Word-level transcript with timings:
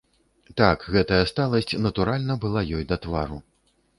Так 0.61 0.85
гэтая 0.95 1.19
сталасць 1.33 1.77
натуральна 1.85 2.37
была 2.45 2.63
ёй 2.79 2.83
да 2.93 2.97
твару. 3.07 3.37